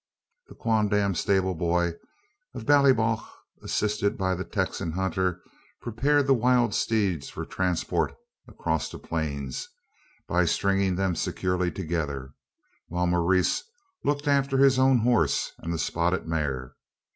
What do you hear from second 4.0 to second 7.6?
by the Texan hunter, prepared the wild steeds for